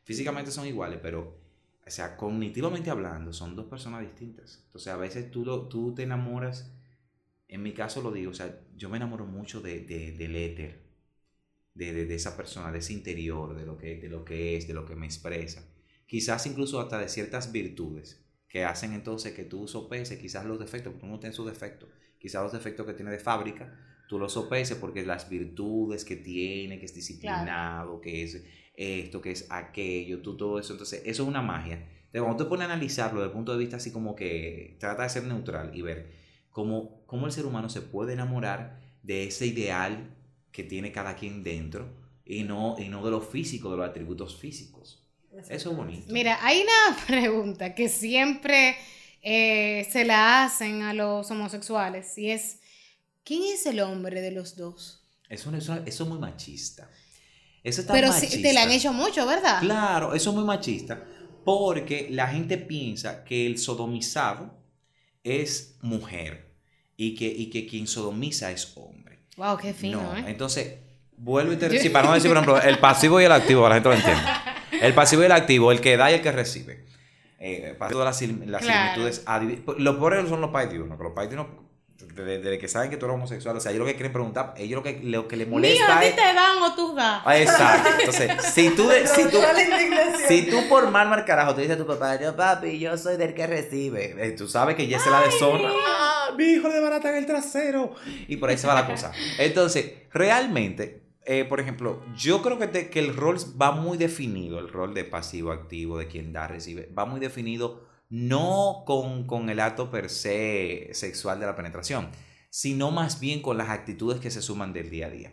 [0.05, 1.38] Físicamente son iguales, pero,
[1.87, 4.62] o sea, cognitivamente hablando, son dos personas distintas.
[4.66, 6.73] Entonces, a veces tú, lo, tú te enamoras,
[7.49, 10.86] en mi caso lo digo, o sea, yo me enamoro mucho de, de- del éter,
[11.77, 14.67] de, de- de esa persona, de ese interior, de lo, que, de lo que es,
[14.69, 15.62] de lo que me expresa.
[16.07, 20.93] Quizás incluso hasta de ciertas virtudes que hacen entonces que tú sopeses quizás los defectos,
[20.93, 24.77] porque uno tiene sus defectos, quizás los defectos que tiene de fábrica, tú los sopeses
[24.79, 28.45] porque las virtudes que tiene, que es disciplinado, que es
[28.77, 31.75] esto, que es aquello, tú todo eso, entonces eso es una magia.
[32.07, 35.03] Entonces, cuando te pones a analizarlo desde el punto de vista así como que trata
[35.03, 36.12] de ser neutral y ver
[36.51, 40.15] cómo, cómo el ser humano se puede enamorar de ese ideal
[40.57, 41.92] que tiene cada quien dentro
[42.25, 45.07] y no, y no de lo físico, de los atributos físicos.
[45.51, 46.12] Eso es bonito.
[46.14, 48.75] Mira, hay una pregunta que siempre
[49.21, 52.61] eh, se la hacen a los homosexuales y es,
[53.23, 55.03] ¿quién es el hombre de los dos?
[55.29, 56.88] Eso, eso, eso es muy machista.
[57.62, 58.37] Eso está Pero machista.
[58.37, 59.61] sí, te la han hecho mucho, ¿verdad?
[59.61, 61.05] Claro, eso es muy machista.
[61.45, 64.55] Porque la gente piensa que el sodomizado
[65.25, 66.57] es mujer
[66.97, 69.15] y que, y que quien sodomiza es hombre.
[69.37, 70.25] Wow, qué fino, no, ¿eh?
[70.29, 70.75] entonces,
[71.16, 73.75] vuelvo y te sí, para no decir, por ejemplo, el pasivo y el activo, para
[73.75, 74.42] la gente lo entienda.
[74.81, 76.85] El pasivo y el activo, el que da y el que recibe.
[77.38, 78.94] Eh, todas las, las Claro.
[78.94, 79.25] similitudes.
[79.79, 81.49] Los pobres son los pais de uno, que los pais de uno,
[82.14, 84.55] desde, desde que saben que tú eres homosexual, o sea, ellos lo que quieren preguntar,
[84.57, 86.16] ellos lo que, lo que les Mío, molesta a ti es...
[86.16, 87.22] te dan o tú das.
[87.27, 87.90] Ah, Exacto.
[87.99, 89.38] Entonces, si tú, de- si tú,
[90.29, 93.18] si tú por mal mal carajo te dice a tu papá, yo papi, yo soy
[93.18, 95.70] del que recibe, eh, tú sabes que ya se la deshonra.
[96.37, 97.95] Mi hijo le barata en el trasero.
[98.29, 99.12] Y por ahí se va la cosa.
[99.39, 104.59] Entonces, realmente, eh, por ejemplo, yo creo que, te- que el rol va muy definido,
[104.59, 109.59] el rol de pasivo-activo, de quien da, recibe, va muy definido no con, con el
[109.61, 112.09] acto per se sexual de la penetración,
[112.51, 115.33] sino más bien con las actitudes que se suman del día a día.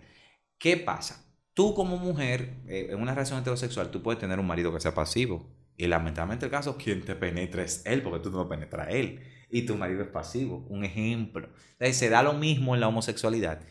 [0.58, 1.24] ¿Qué pasa?
[1.54, 4.96] Tú como mujer, eh, en una relación heterosexual, tú puedes tener un marido que sea
[4.96, 5.48] pasivo.
[5.78, 9.22] Y lamentablemente el caso, quien te penetra es él, porque tú no penetras a él.
[9.54, 10.66] Y tu marido es pasivo.
[10.68, 11.48] Un ejemplo.
[11.74, 13.62] Entonces, se da lo mismo en la homosexualidad.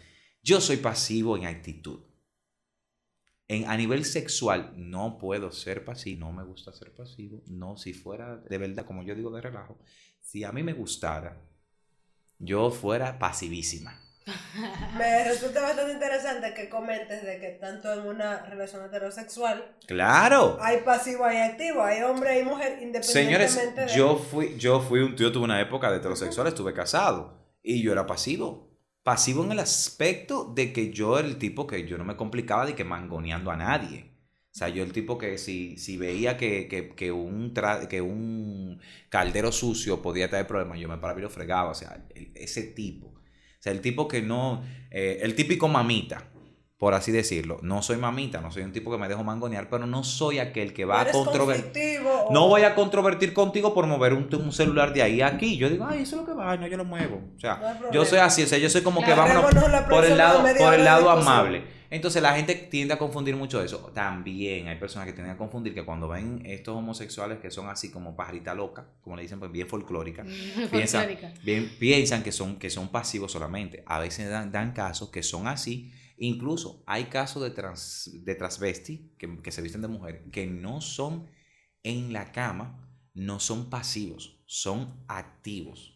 [0.40, 2.04] Yo soy pasivo en actitud.
[3.48, 6.20] En, a nivel sexual, no puedo ser pasivo.
[6.20, 7.42] No me gusta ser pasivo.
[7.46, 9.76] No, si fuera de verdad, como yo digo de relajo,
[10.20, 11.42] si a mí me gustara,
[12.38, 14.00] yo fuera pasivísima.
[14.96, 20.58] Me resulta bastante interesante que comentes de que tanto en una relación heterosexual ¡Claro!
[20.60, 23.98] hay pasivo, hay activo, hay hombre y mujer Señores, independientemente de...
[23.98, 27.92] yo fui, yo fui un tío, tuve una época de heterosexual, estuve casado y yo
[27.92, 28.70] era pasivo.
[29.02, 32.66] Pasivo en el aspecto de que yo era el tipo que yo no me complicaba
[32.66, 34.12] de que mangoneando a nadie.
[34.52, 38.00] O sea, yo el tipo que si, si veía que, que, que un tra- que
[38.02, 41.70] un caldero sucio podía traer problemas, yo me paraba y lo fregaba.
[41.70, 43.11] O sea, ese tipo.
[43.62, 44.64] Sea, el tipo que no...
[44.90, 46.24] eh, el típico mamita,
[46.78, 47.60] por así decirlo.
[47.62, 50.72] No soy mamita, no soy un tipo que me dejo mangonear, pero no soy aquel
[50.72, 52.00] que va a ¿Eres controvertir.
[52.30, 55.56] No voy a controvertir contigo por mover un, un celular de ahí a aquí.
[55.56, 57.22] Yo digo, ay, eso es lo que va, no, yo lo muevo.
[57.36, 59.44] O sea, No yo soy así, o sea, yo soy como que vámonos
[59.88, 61.62] por el lado, por el lado amable.
[61.92, 63.90] Entonces la gente tiende a confundir mucho eso.
[63.94, 67.90] También hay personas que tienden a confundir que cuando ven estos homosexuales que son así
[67.90, 70.24] como pajarita loca, como le dicen, pues bien folclórica,
[70.70, 73.82] piensan, bien, piensan que son, que son pasivos solamente.
[73.84, 75.92] A veces dan, dan casos que son así.
[76.16, 80.80] Incluso hay casos de, trans, de transvesti que, que se visten de mujer que no
[80.80, 81.26] son
[81.82, 85.91] en la cama, no son pasivos, son activos.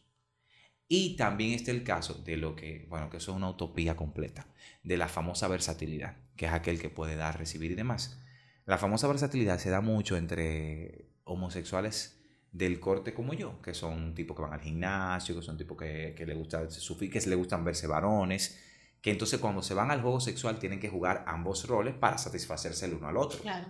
[0.88, 4.46] Y también está el caso de lo que, bueno, que eso es una utopía completa,
[4.84, 8.20] de la famosa versatilidad, que es aquel que puede dar, recibir y demás.
[8.66, 12.20] La famosa versatilidad se da mucho entre homosexuales
[12.52, 16.14] del corte como yo, que son tipos que van al gimnasio, que son tipos que,
[16.16, 18.60] que, le gusta, que le gustan verse varones,
[19.00, 22.86] que entonces cuando se van al juego sexual tienen que jugar ambos roles para satisfacerse
[22.86, 23.40] el uno al otro.
[23.40, 23.68] Claro.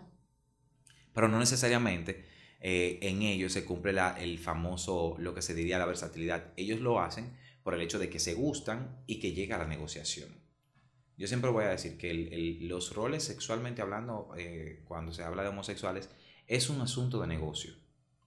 [1.14, 2.35] Pero no necesariamente
[2.68, 6.52] eh, en ellos se cumple la, el famoso, lo que se diría la versatilidad.
[6.56, 9.68] Ellos lo hacen por el hecho de que se gustan y que llega a la
[9.68, 10.30] negociación.
[11.16, 12.12] Yo siempre voy a decir que
[12.62, 16.10] los roles sexualmente hablando, eh, cuando se habla de homosexuales,
[16.48, 17.72] es un asunto de negocio,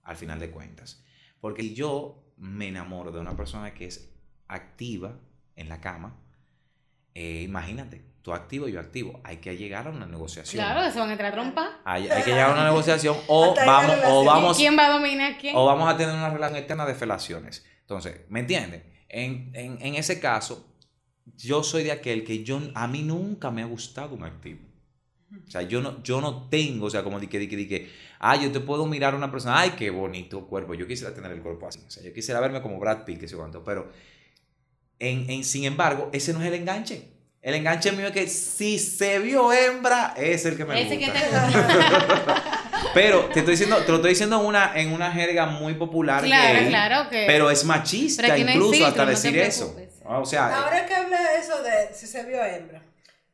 [0.03, 1.03] al final de cuentas.
[1.41, 4.09] Porque yo me enamoro de una persona que es
[4.47, 5.19] activa
[5.57, 6.17] en la cama,
[7.13, 10.63] eh, imagínate, tú activo y yo activo, hay que llegar a una negociación.
[10.63, 11.81] Claro, se van a entrar a trompa.
[11.83, 15.33] Hay, hay que llegar a una negociación o vamos, o vamos, ¿Quién va a dominar
[15.33, 15.55] a quién?
[15.55, 17.65] o vamos a tener una relación eterna de felaciones.
[17.81, 18.83] Entonces, ¿me entiendes?
[19.09, 20.75] En, en, en ese caso,
[21.35, 24.59] yo soy de aquel que yo, a mí nunca me ha gustado un activo.
[25.47, 27.67] O sea, yo no, yo no tengo, o sea, como de que, de que, de
[27.67, 31.13] que, ah, yo te puedo mirar a una persona, ay, qué bonito cuerpo, yo quisiera
[31.13, 33.63] tener el cuerpo así, o sea, yo quisiera verme como Brad Pitt, que sé cuánto,
[33.63, 33.91] pero,
[34.97, 37.18] en, en, sin embargo, ese no es el enganche.
[37.41, 41.13] El enganche mío es que si se vio hembra, es el que me Ese gusta.
[41.13, 42.43] que te gusta.
[42.93, 46.23] Pero te estoy diciendo, te lo estoy diciendo en una, en una jerga muy popular
[46.23, 47.25] Claro, gay, claro que.
[47.27, 49.73] pero es machista Pero no incluso filtro, hasta no decir eso.
[49.75, 50.01] preocupes.
[50.05, 52.81] O sea, Ahora que habla eso de si se vio hembra,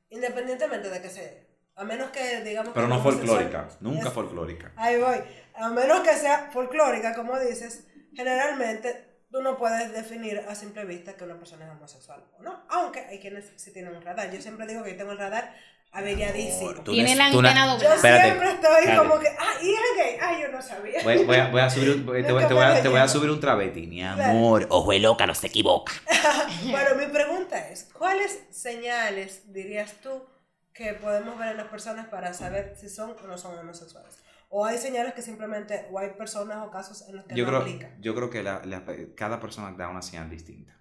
[0.10, 1.46] independientemente de que se...
[1.76, 2.72] A menos que digamos...
[2.74, 4.72] pero que no folclórica, nunca es- folclórica.
[4.76, 5.16] Ahí voy.
[5.56, 11.18] A menos que sea folclórica, como dices, generalmente tú no puedes definir a simple vista
[11.18, 12.64] que una persona es homosexual o no.
[12.70, 14.32] Aunque hay quienes sí tienen un radar.
[14.32, 15.54] Yo siempre digo que yo tengo el radar
[15.92, 16.74] averiadísimo.
[16.76, 17.96] Tú Tiene ne- la antena Yo doblada.
[17.96, 18.98] Espérate, siempre estoy espérate.
[19.10, 20.18] como que, ah, y es gay.
[20.22, 21.04] Ah, yo no sabía.
[21.04, 23.08] Voy, voy a, voy a subir un, te, voy, te voy a, te voy a
[23.10, 23.88] subir un travesti.
[23.88, 25.92] Mi amor, ojo de loca, no se equivoca.
[26.72, 30.24] Bueno, mi pregunta es, ¿cuáles señales dirías tú
[30.74, 34.16] que podemos ver en las personas para saber si son o no son homosexuales?
[34.50, 37.50] O hay señales que simplemente, o hay personas o casos en los que Yo no
[37.52, 37.98] creo, aplica.
[38.00, 38.84] yo creo que la- la-
[39.16, 40.74] cada persona da una señal distinta.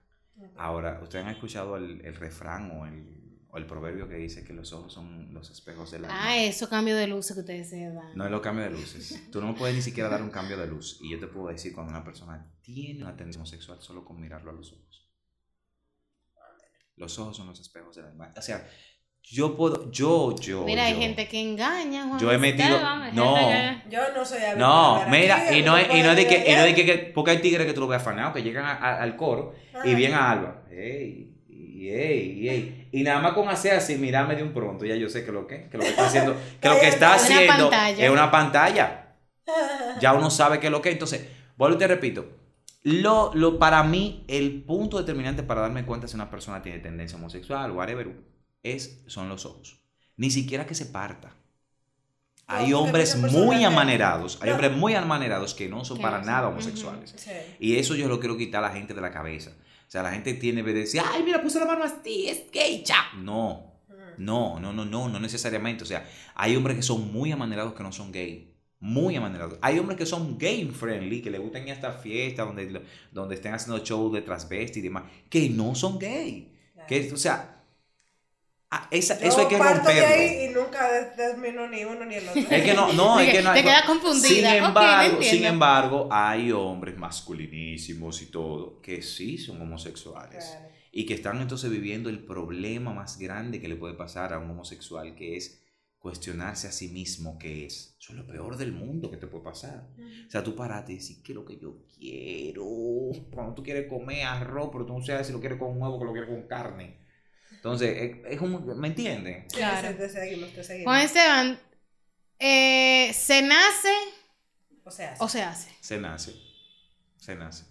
[0.57, 4.53] Ahora, ¿ustedes han escuchado el, el refrán o el, o el proverbio que dice que
[4.53, 6.18] los ojos son los espejos del alma?
[6.20, 8.16] Ah, eso cambio de luces que ustedes se dan.
[8.16, 9.31] No es los cambios de luces.
[9.31, 10.98] Tú no puedes ni siquiera dar un cambio de luz.
[11.00, 14.50] Y yo te puedo decir cuando una persona tiene una tendencia sexual solo con mirarlo
[14.50, 15.09] a los ojos.
[16.96, 18.33] Los ojos son los espejos del alma.
[18.37, 18.68] O sea,
[19.26, 20.62] yo puedo, yo, yo.
[20.64, 22.78] Mira, hay gente que engaña, Juan Yo he metido-
[23.14, 23.34] no.
[23.37, 26.37] que- Yo no soy hábil No, mira, y no es, y no es de que,
[26.50, 28.42] y no es de que, que- porque hay tigres que tú lo ves afanados, que
[28.42, 30.62] llegan a- a- al coro y bien a Alba.
[30.70, 32.88] Ey, y ey, y ey.
[32.92, 35.46] Y nada más con hacer así, mirarme de un pronto, ya yo sé que lo
[35.46, 38.04] que, que lo que está haciendo, que lo que está Una haciendo pantalla.
[38.04, 39.00] es una pantalla.
[40.00, 40.90] Ya uno sabe que es lo que.
[40.90, 42.26] Entonces, vuelvo y te repito.
[42.82, 47.16] Lo, lo, para mí, el punto determinante para darme cuenta si una persona tiene tendencia
[47.18, 48.08] homosexual o whatever,
[48.64, 49.79] es, son los ojos.
[50.16, 51.29] Ni siquiera que se parta.
[52.48, 54.57] No, Hay hombres muy amanerados, hay No.
[54.57, 57.14] hombres muy amanerados que no son para nada homosexuales.
[57.16, 57.31] Sí.
[57.61, 59.50] Y eso yo lo quiero quitar a la gente de la cabeza.
[59.87, 62.83] O sea, la gente tiene que decir, ay, mira, puse la mano así, es gay,
[62.85, 62.96] ya.
[63.16, 63.72] No,
[64.18, 65.85] no, no, no, no, no necesariamente.
[65.85, 68.50] O sea, hay hombres que son muy amanerados que no son gay.
[68.81, 69.59] Muy amanerados.
[69.62, 73.35] Hay hombres que son gay friendly, que le gustan ir a esta fiesta donde, donde
[73.37, 76.53] estén haciendo shows de transvesti y demás, que no son gay.
[76.87, 77.63] Que, o sea,
[78.76, 80.14] ah, esa- Yo eso hay que parto de romperlo.
[80.24, 82.40] ahí y nunca de- termino ni uno ni el otro.
[82.50, 83.52] Es que no, no, es que no.
[83.52, 84.28] Te quedas confundida.
[84.28, 85.22] Sin embargo, entiendo.
[85.37, 90.44] sin embargo, hay hombres masculinísimos y todo que sí son homosexuales.
[90.44, 90.68] Claro.
[90.92, 94.50] Y que están entonces viviendo el problema más grande que le puede pasar a un
[94.50, 95.60] homosexual, que es
[95.98, 97.96] cuestionarse a sí mismo qué es.
[97.98, 99.88] Eso es lo peor del mundo que te puede pasar.
[100.28, 102.64] O sea, tú parate y decir, ¿qué es lo que yo quiero?
[103.32, 105.98] Cuando tú quieres comer arroz, pero tú no sabes si lo quieres con huevo o
[105.98, 106.98] que lo quieres con carne.
[107.64, 109.46] Entonces, es, es un- ¿me entienden?
[109.48, 109.88] Claro.
[109.88, 110.85] sí, te seguimos, te seguimos.
[110.92, 111.59] Juan Esteban,
[112.38, 113.88] eh, ¿se nace
[114.85, 115.05] O se
[115.42, 115.70] hace?
[115.81, 116.35] Se nace.
[117.16, 117.64] Se nace.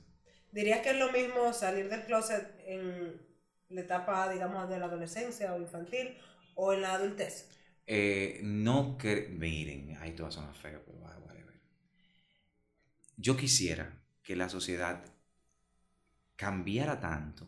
[0.52, 3.22] ¿dirías que es lo mismo salir del closet en
[3.70, 6.18] la etapa, digamos, de la adolescencia o infantil
[6.56, 7.52] o en la adultez?
[7.86, 11.54] Eh, no que miren, ahí todo suena feo, pero whatever.
[13.18, 15.06] Yo quisiera que la sociedad
[16.36, 17.48] cambiara tanto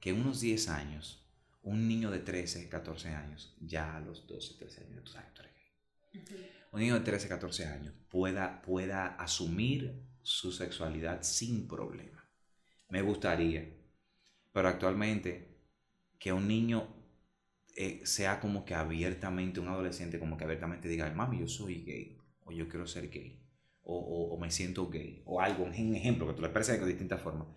[0.00, 1.25] que en unos 10 años,
[1.66, 5.42] un niño de 13, 14 años, ya a los 12, 13 años, tú sabes, tú
[5.42, 5.64] eres gay.
[6.72, 12.24] Un niño de 13, 14 años pueda, pueda asumir su sexualidad sin problema.
[12.90, 13.68] Me gustaría,
[14.52, 15.56] pero actualmente
[16.18, 16.88] que un niño
[17.76, 22.18] eh, sea como que abiertamente, un adolescente como que abiertamente diga, mami, yo soy gay,
[22.44, 23.40] o yo quiero ser gay,
[23.82, 26.86] o, o- o me siento gay, o algo, un ejemplo que tú le expreses de
[26.86, 27.48] distintas formas.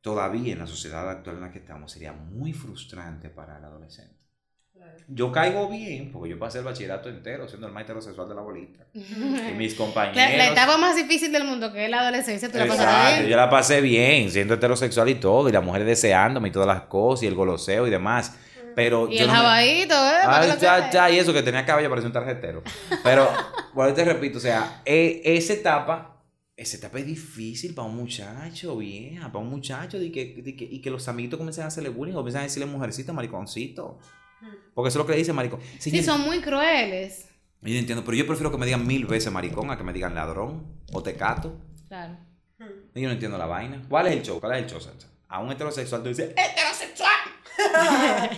[0.00, 4.18] Todavía en la sociedad actual en la que estamos sería muy frustrante para el adolescente.
[5.08, 8.40] Yo caigo bien, porque yo pasé el bachillerato entero siendo el más heterosexual de la
[8.40, 8.86] bolita.
[8.94, 10.16] Y mis compañeros...
[10.16, 13.16] La, la etapa más difícil del mundo, que es la adolescencia, tú la pasaste Exacto,
[13.18, 13.30] bien.
[13.30, 16.82] yo la pasé bien, siendo heterosexual y todo, y la mujer deseándome y todas las
[16.82, 18.36] cosas, y el goloseo y demás.
[18.76, 19.88] Pero Y yo el no me- ¿eh?
[20.26, 22.62] Ay, ya, ya, y eso que tenía cabello parecía un tarjetero.
[23.02, 23.28] Pero,
[23.74, 26.19] bueno, te repito, o sea, e- esa etapa,
[26.60, 30.64] esa etapa es difícil para un muchacho, vieja, para un muchacho, de que, de que-
[30.70, 33.98] y que los amiguitos comiencen a hacerle bullying, o comienzan a decirle mujercito, mariconcito.
[34.74, 35.60] Porque eso es lo que le dice maricón.
[35.78, 37.26] Sí, son muy crueles.
[37.62, 40.14] Yo entiendo, pero yo prefiero que me digan mil veces maricón a que me digan
[40.14, 41.60] ladrón o tecato.
[41.88, 42.16] Claro.
[42.94, 43.82] Yo no entiendo la vaina.
[43.88, 44.38] ¿Cuál es el show?
[44.40, 45.08] ¿Cuál es el show, Sancha?
[45.28, 47.10] A un heterosexual tú dices, ¡heterosexual!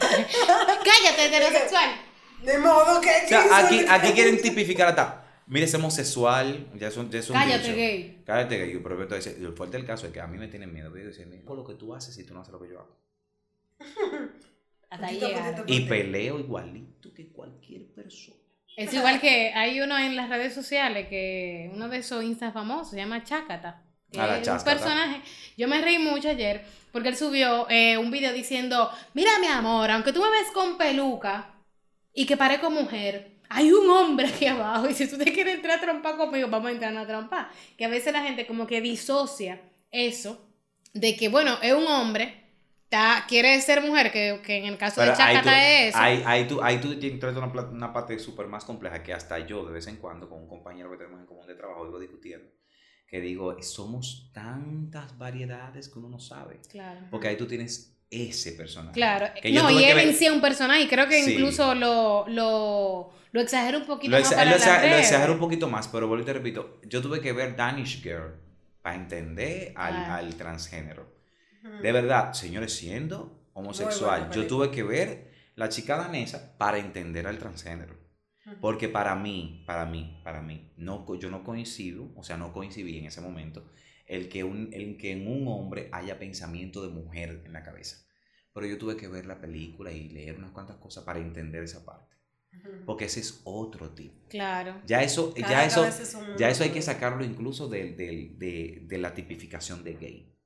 [0.85, 1.91] Cállate, heterosexual.
[2.45, 3.11] De modo que...
[3.25, 7.29] O sea, aquí, aquí quieren tipificar hasta, mire, es homosexual, ya es un, ya es
[7.31, 7.77] un Cállate, dicho.
[7.77, 8.23] gay.
[8.25, 8.81] Cállate gay.
[8.83, 10.89] Pero entonces, lo fuerte del caso es que a mí me tienen miedo.
[10.97, 12.97] Yo decir, por lo que tú haces si tú no haces lo que yo hago.
[14.91, 15.65] Hasta a poquito.
[15.67, 18.37] Y peleo igualito que cualquier persona.
[18.77, 22.91] Es igual que hay uno en las redes sociales que uno de esos Insta famosos
[22.91, 23.83] se llama Chácata.
[24.11, 25.21] que Ah, la es un personaje.
[25.57, 29.91] Yo me reí mucho ayer porque él subió eh, un video diciendo: Mira, mi amor,
[29.91, 31.55] aunque tú me ves con peluca
[32.15, 34.88] y que parezco mujer, hay un hombre aquí abajo.
[34.91, 37.51] Y si tú te quieres entrar a trompar conmigo, vamos a entrar a trompar.
[37.77, 39.61] Que a veces la gente como que disocia
[39.91, 40.49] eso
[40.95, 42.38] de que, bueno, es un hombre.
[42.85, 45.99] Está, quiere ser mujer, que, que en el caso de Pero Chácata es eso.
[45.99, 49.38] ahí, ahí tú, ahí tú entras en una, una parte súper más compleja que hasta
[49.38, 51.99] yo, de vez en cuando, con un compañero que tenemos en común de trabajo, vivo
[51.99, 52.51] discutiendo,
[53.07, 56.61] que digo, somos tantas variedades que uno no sabe.
[56.69, 57.07] Claro.
[57.11, 58.92] Porque ahí tú tienes ese personaje.
[58.94, 61.33] Claro, no, y él ver- en sí es un personaje, y creo que Sí.
[61.33, 65.33] incluso lo, lo, lo exagera un poquito Lo, más exa- para lo, exa- lo exagero
[65.33, 68.35] un poquito más, pero vuelvo y te repito, yo tuve que ver Danish Girl
[68.83, 70.16] para entender al, Ah.
[70.16, 71.11] al transgénero.
[71.81, 77.38] De verdad, señores, siendo homosexual, yo tuve que ver la chica danesa para entender al
[77.38, 77.96] transgénero.
[78.61, 82.98] Porque para mí, para mí, para mí, no, yo no coincido, o sea, no coincidí
[82.98, 83.64] en ese momento,
[84.14, 87.96] el que, un, el que en un hombre haya pensamiento de mujer en la cabeza.
[88.55, 91.85] Pero yo tuve que ver la película y leer unas cuantas cosas para entender esa
[91.85, 92.14] parte.
[92.85, 94.29] Porque ese es otro tipo.
[94.29, 94.81] Claro.
[94.87, 98.38] Ya eso, Cada ya eso, es un ya eso hay que sacarlo incluso del- del-
[98.38, 100.37] de, de la tipificación de gay.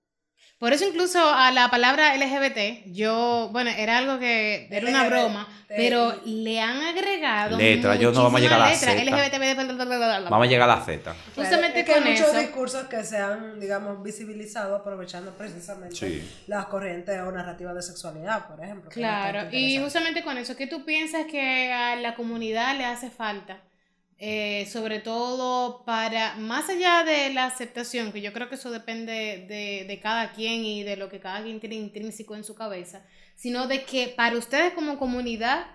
[0.59, 5.47] Por eso incluso a la palabra LGBT, yo, bueno, era algo que era una broma,
[5.69, 9.05] pero le han agregado Letra, yo no vamos a llegar a la letras, Z.
[9.05, 10.31] LGBT.
[10.31, 11.15] Vamos a llegar a la Z.
[11.35, 12.39] Justamente es que hay con muchos eso.
[12.39, 16.27] discursos que se han, digamos, visibilizado aprovechando precisamente Sí.
[16.47, 18.91] las corrientes o narrativas de sexualidad, por ejemplo.
[18.91, 23.59] Claro, y justamente con eso, ¿qué tú piensas que a la comunidad le hace falta?
[24.19, 29.45] Eh, sobre todo para, más allá de la aceptación, que yo creo que eso depende
[29.47, 33.05] de, de cada quien y de lo que cada quien tiene intrínseco en su cabeza,
[33.35, 35.67] sino de que para ustedes como comunidad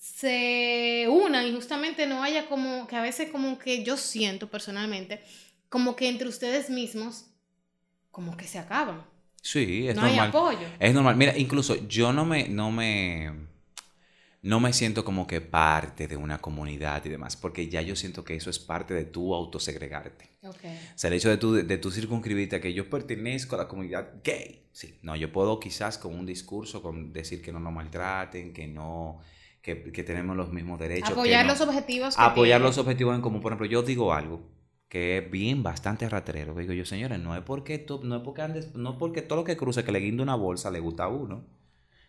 [0.00, 5.20] se unan y justamente no haya como, que a veces como que yo siento personalmente,
[5.68, 7.26] como que entre ustedes mismos,
[8.10, 9.04] como que se acaban.
[9.42, 10.28] Sí, es no hay normal.
[10.28, 10.68] apoyo.
[10.78, 11.16] Es normal.
[11.16, 13.30] Mira, incluso yo no me, no me,
[14.42, 18.24] no me siento como que parte de una comunidad y demás, porque ya yo siento
[18.24, 20.30] que eso es parte de tu autosegregarte.
[20.42, 20.64] Ok.
[20.64, 23.68] O sea, el hecho de tú, de, tú circunscribirte a que yo pertenezco a la
[23.68, 24.64] comunidad gay.
[24.72, 28.66] Sí, no, yo puedo quizás con un discurso, con decir que no nos maltraten, que
[28.66, 29.20] no,
[29.60, 31.08] que, que tenemos los mismos derechos.
[31.10, 32.66] que Apoyar no- los objetivos que apoyar tienen.
[32.66, 33.42] los objetivos en común.
[33.42, 34.40] Por ejemplo, yo digo algo
[34.88, 36.54] que es bien bastante raterero.
[36.54, 39.40] que Digo yo, señores, no es porque tú- no es porque andes, no porque todo
[39.40, 41.44] lo que cruce que le guinde una bolsa le gusta a uno.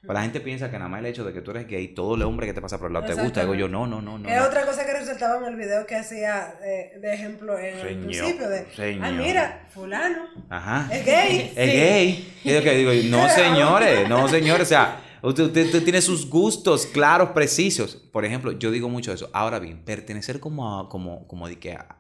[0.02, 2.16] Pero la gente piensa que nada más el hecho de que tú eres gay, todo
[2.16, 3.42] el hombre que te pasa por el lado te gusta.
[3.42, 4.28] Digo yo, no, no, no, no.
[4.28, 4.48] Es no.
[4.48, 8.50] otra cosa que resaltaba en el video que hacía eh, de ejemplo en el principio
[8.50, 9.06] de, señor.
[9.06, 10.90] ay mira, fulano, Ajá.
[10.92, 11.54] es gay.
[11.56, 12.34] Es gay.
[12.44, 16.28] Y yo que digo, no señores, no señores, o sea, usted, usted- usted tiene sus
[16.28, 17.96] gustos claros, precisos.
[17.96, 19.30] Por ejemplo, yo digo mucho eso.
[19.34, 21.98] Ahora bien, pertenecer como a, como, como de que a,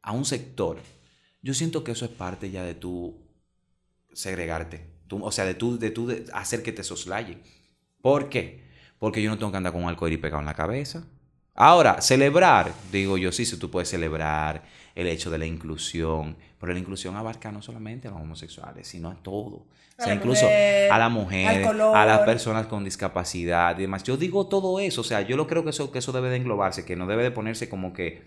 [0.00, 0.78] a un sector,
[1.42, 3.22] yo siento que eso es parte ya de tu
[4.14, 4.93] segregarte.
[5.06, 7.38] Tú- o sea, de tú, de tú de hacer que te soslaye.
[8.00, 8.64] ¿Por qué?
[8.98, 11.06] Porque yo no tengo que andar con un arcoíris pegado en la cabeza.
[11.54, 14.64] Ahora, celebrar, digo yo, sí, sí, tú puedes celebrar
[14.94, 19.08] el hecho de la inclusión, pero la inclusión abarca no solamente a los homosexuales, sino
[19.10, 19.66] a todo.
[19.96, 21.64] O sea, incluso mujer, a la mujer,
[21.94, 24.02] a las personas con discapacidad y demás.
[24.02, 26.36] Yo digo todo eso, o sea, yo lo creo que eso, que eso debe de
[26.36, 28.24] englobarse, que no debe de ponerse como que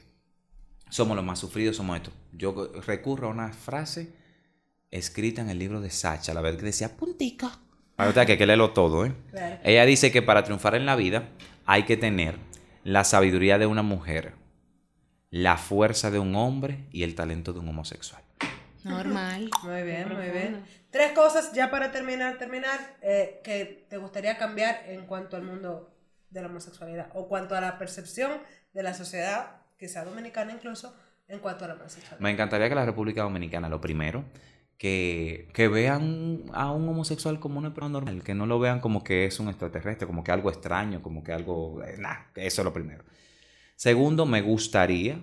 [0.90, 2.12] somos los más sufridos, somos esto.
[2.32, 4.14] Yo recurro a una frase
[4.92, 7.60] escrita en el libro de Sacha, la vez que decía puntica.
[7.98, 9.14] Ahorita que hay que leerlo todo, ¿eh?
[9.32, 9.58] Claro.
[9.64, 11.30] Ella dice que para triunfar en la vida
[11.66, 12.38] hay que tener
[12.84, 14.34] la sabiduría de una mujer,
[15.30, 18.24] la fuerza de un hombre y el talento de un homosexual.
[18.84, 19.50] Normal.
[19.64, 20.64] Muy bien, muy bien.
[20.90, 25.94] Tres cosas ya para terminar, terminar, eh, que te gustaría cambiar en cuanto al mundo
[26.30, 28.32] de la homosexualidad o cuanto a la percepción
[28.74, 30.96] de la sociedad, quizá dominicana incluso,
[31.28, 32.20] en cuanto a la homosexualidad.
[32.20, 34.24] Me encantaría que la República Dominicana, lo primero,
[34.78, 39.04] que, que vean a un homosexual como una persona normal, que no lo vean como
[39.04, 41.84] que es un extraterrestre, como que algo extraño, como que algo...
[41.84, 43.04] eh, nah, eso es lo primero.
[43.76, 45.20] Segundo, me gustaría,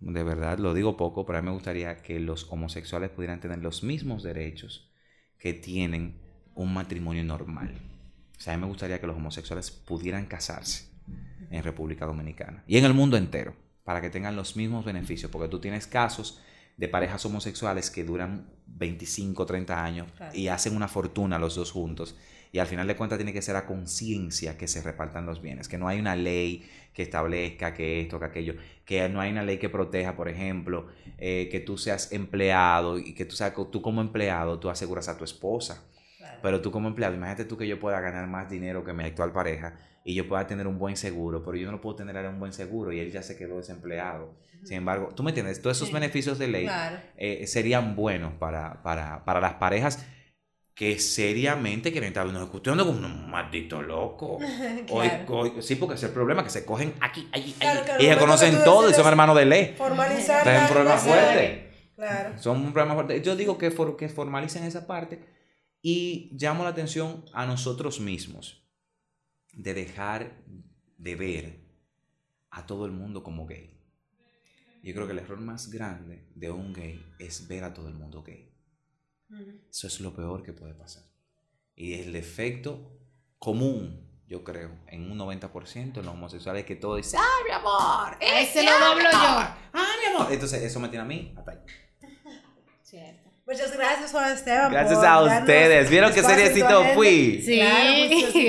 [0.00, 3.58] de verdad lo digo poco, pero a mí me gustaría que los homosexuales pudieran tener
[3.58, 4.90] los mismos derechos
[5.38, 6.20] que tienen
[6.54, 7.74] un matrimonio normal.
[8.36, 10.90] O sea, a mí me gustaría que los homosexuales pudieran casarse
[11.50, 15.48] en República Dominicana y en el mundo entero para que tengan los mismos beneficios, porque
[15.48, 16.40] tú tienes casos
[16.76, 20.36] de parejas homosexuales que duran 25, 30 años Claro.
[20.36, 22.16] y hacen una fortuna los dos juntos
[22.52, 25.68] y al final de cuentas tiene que ser a conciencia que se repartan los bienes,
[25.68, 29.42] que no hay una ley que establezca que esto, que aquello, que no hay una
[29.42, 30.86] ley que proteja, por ejemplo,
[31.18, 35.18] eh, que tú seas empleado y que tú, seas, tú como empleado tú aseguras a
[35.18, 35.84] tu esposa.
[36.16, 36.38] Claro.
[36.42, 39.32] Pero tú como empleado, imagínate tú que yo pueda ganar más dinero que mi actual
[39.32, 42.38] pareja y yo pueda tener un buen seguro, pero yo no puedo tener ahora un
[42.38, 44.34] buen seguro y él ya se quedó desempleado.
[44.62, 45.94] Sin embargo, tú me entiendes, todos esos Sí.
[45.94, 46.96] beneficios de ley Claro.
[47.16, 50.06] eh, serían buenos para, para, para las parejas
[50.74, 54.38] que seriamente quieren estar discutiendo como un maldito loco.
[54.90, 55.24] Hoy- Claro.
[55.38, 58.06] hoy- sí, porque es el problema que se cogen aquí, allí, Claro, allí, claro, y
[58.06, 59.74] se conocen tú todos y son hermanos de ley.
[59.76, 61.70] Formalizar la un problema fuerte.
[61.96, 62.38] Claro.
[62.38, 63.22] Son un problema fuerte.
[63.22, 65.20] Yo digo que, for- que formalicen esa parte
[65.82, 68.62] y llamo la atención a nosotros mismos
[69.56, 70.44] de dejar
[70.98, 71.66] de ver
[72.50, 73.72] a todo el mundo como gay.
[74.82, 77.94] Yo creo que el error más grande de un gay es ver a todo el
[77.94, 78.52] mundo gay.
[79.68, 81.02] Eso es lo peor que puede pasar.
[81.74, 83.00] Y el efecto
[83.38, 87.50] común, yo creo, en un 90% en los homosexuales es que todo dice, ¡ay, mi
[87.50, 88.16] amor!
[88.20, 89.38] Ese lo doblo yo.
[89.72, 90.32] ¡Ay, mi amor!
[90.32, 91.34] Entonces, eso me tiene a mí.
[91.36, 91.58] hasta ahí.
[92.82, 93.25] Cierto.
[93.46, 94.72] Muchas gracias, Juan Esteban.
[94.72, 95.88] Gracias por a ustedes.
[95.88, 97.40] ¿Vieron qué seriecito fui?
[97.42, 97.60] Sí.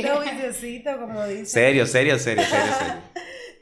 [0.01, 1.45] Claro, juiciosito, como dice.
[1.45, 2.95] Serio, serio, serio, serio, serio.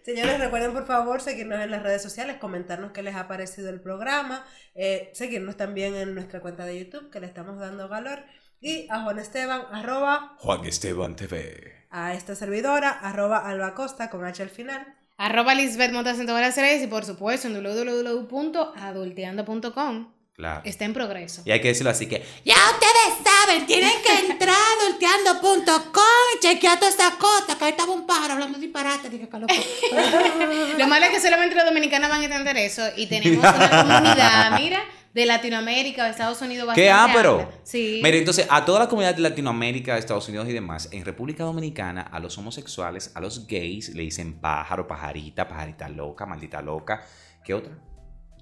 [0.05, 3.81] Señores, recuerden por favor seguirnos en las redes sociales, comentarnos qué les ha parecido el
[3.81, 8.19] programa, eh, seguirnos también en nuestra cuenta de YouTube, que le estamos dando valor,
[8.61, 11.87] y a Juan Esteban, arroba, Juan Esteban TV.
[11.89, 14.85] a esta servidora, arroba Alba Costa, con H al final.
[15.17, 20.14] Arroba Lisbeth Montas en todas las redes y por supuesto en www.adulteando.com.
[20.35, 20.61] Claro.
[20.65, 21.43] Está en progreso.
[21.45, 26.03] Y hay que decirlo así que Ya ustedes saben, tienen que entrar a adulteando.com
[26.35, 27.57] y chequear toda esta cosa.
[27.57, 29.09] Que ahí estaba un pájaro hablando disparate.
[29.09, 29.53] Dije, que loco.
[30.77, 34.59] Lo malo es que solamente los dominicanos van a entender eso y tenemos una comunidad,
[34.59, 34.83] mira,
[35.13, 37.39] de Latinoamérica, de Estados Unidos bastante ¿Qué ápero?
[37.39, 37.59] amplia.
[37.63, 38.01] Sí.
[38.03, 42.01] Mire, entonces, a toda la comunidad de Latinoamérica, Estados Unidos y demás, en República Dominicana,
[42.01, 47.05] a los homosexuales, a los gays, le dicen pájaro, pajarita, pajarita loca, maldita loca.
[47.45, 47.71] ¿Qué otra?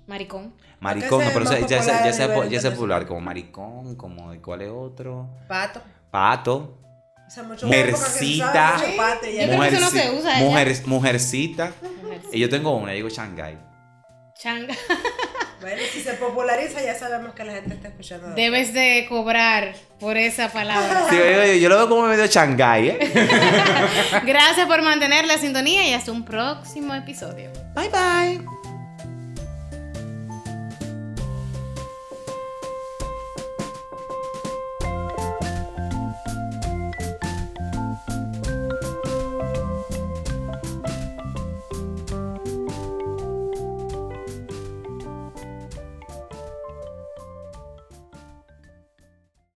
[0.08, 0.54] Maricón.
[0.80, 1.82] Maricón, no, pero ya, popular ya,
[2.14, 5.30] sea, ya sea popular, como maricón, como ¿cuál es otro?
[5.48, 5.82] Pato.
[6.12, 6.78] Pato,
[7.26, 8.74] O sea, mucho Mercita.
[8.78, 11.72] mucho pato y ya Yo creo que eso no mujerci- se usa mujer- mujercita.
[12.04, 13.58] Mujer, Y yo tengo una, yo digo Shanghai.
[14.40, 14.74] Changa.
[15.62, 18.36] Bueno, si se populariza ya sabemos que la gente está escuchando.
[18.36, 21.06] Debes de cobrar por esa palabra.
[21.10, 23.00] Sí, yo, yo- yo lo veo como medio Shanghai, ¿eh?
[24.26, 27.50] Gracias por mantener la sintonía y hasta un próximo episodio.
[27.76, 28.46] Bye bye.